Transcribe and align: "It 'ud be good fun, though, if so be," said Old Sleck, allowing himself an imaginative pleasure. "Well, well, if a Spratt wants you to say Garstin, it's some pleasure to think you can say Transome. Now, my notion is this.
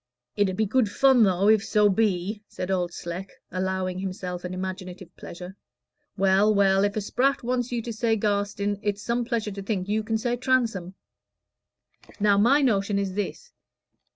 "It 0.35 0.49
'ud 0.49 0.57
be 0.57 0.65
good 0.65 0.89
fun, 0.89 1.21
though, 1.21 1.47
if 1.47 1.63
so 1.63 1.87
be," 1.87 2.41
said 2.47 2.71
Old 2.71 2.91
Sleck, 2.91 3.29
allowing 3.51 3.99
himself 3.99 4.43
an 4.43 4.51
imaginative 4.51 5.15
pleasure. 5.15 5.55
"Well, 6.17 6.55
well, 6.55 6.83
if 6.83 6.95
a 6.95 7.01
Spratt 7.01 7.43
wants 7.43 7.71
you 7.71 7.83
to 7.83 7.93
say 7.93 8.15
Garstin, 8.17 8.79
it's 8.81 9.03
some 9.03 9.23
pleasure 9.25 9.51
to 9.51 9.61
think 9.61 9.87
you 9.87 10.01
can 10.01 10.17
say 10.17 10.37
Transome. 10.37 10.95
Now, 12.19 12.39
my 12.39 12.63
notion 12.63 12.97
is 12.97 13.13
this. 13.13 13.51